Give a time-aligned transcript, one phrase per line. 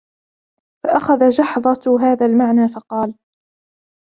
[0.83, 3.17] فَأَخَذَ جَحْظَةُ هَذَا الْمَعْنَى فَقَالَ